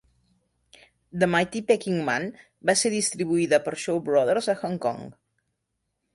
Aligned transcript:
"The 1.23 1.27
Mighty 1.33 1.61
Peking 1.67 1.99
Man" 2.07 2.25
va 2.71 2.75
ser 2.81 2.93
distribuïda 2.95 3.61
per 3.69 3.75
Shaw 3.85 4.03
Brothers 4.09 4.51
a 4.57 4.59
Hong 4.65 4.83
Kong. 4.89 5.07